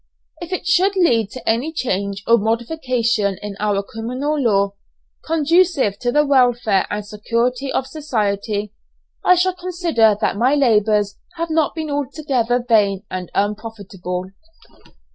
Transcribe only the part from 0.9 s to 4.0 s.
lead to any change or modification in our